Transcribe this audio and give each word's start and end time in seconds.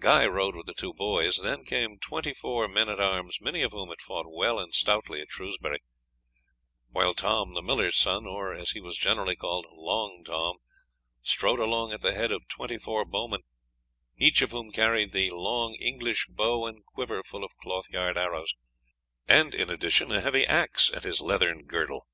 Guy 0.00 0.26
rode 0.26 0.56
with 0.56 0.66
the 0.66 0.74
two 0.74 0.92
boys; 0.92 1.36
then 1.36 1.64
came 1.64 1.96
twenty 2.00 2.34
four 2.34 2.66
men 2.66 2.88
at 2.88 2.98
arms, 2.98 3.38
many 3.40 3.62
of 3.62 3.70
whom 3.70 3.90
had 3.90 4.00
fought 4.00 4.26
well 4.28 4.58
and 4.58 4.74
stoutly 4.74 5.20
at 5.20 5.30
Shrewsbury; 5.30 5.78
while 6.90 7.14
Tom, 7.14 7.54
the 7.54 7.62
miller's 7.62 7.96
son, 7.96 8.26
or, 8.26 8.52
as 8.52 8.70
he 8.70 8.80
was 8.80 8.98
generally 8.98 9.36
called, 9.36 9.66
Long 9.70 10.24
Tom, 10.26 10.56
strode 11.22 11.60
along 11.60 11.92
at 11.92 12.00
the 12.00 12.12
head 12.12 12.32
of 12.32 12.48
twenty 12.48 12.76
four 12.76 13.04
bowmen, 13.04 13.42
each 14.18 14.42
of 14.42 14.50
whom 14.50 14.72
carried 14.72 15.12
the 15.12 15.30
long 15.30 15.74
English 15.76 16.26
bow 16.26 16.66
and 16.66 16.84
quiver 16.84 17.22
full 17.22 17.44
of 17.44 17.56
cloth 17.58 17.88
yard 17.88 18.18
arrows, 18.18 18.54
and, 19.28 19.54
in 19.54 19.70
addition, 19.70 20.10
a 20.10 20.20
heavy 20.20 20.44
axe 20.44 20.90
at 20.92 21.04
his 21.04 21.20
leathern 21.20 21.66
girdle. 21.66 22.08